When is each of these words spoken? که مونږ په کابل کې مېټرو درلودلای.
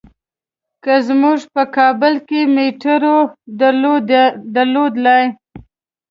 که 0.83 0.93
مونږ 1.21 1.41
په 1.53 1.63
کابل 1.77 2.13
کې 2.27 2.39
مېټرو 2.55 3.17
درلودلای. 4.55 5.25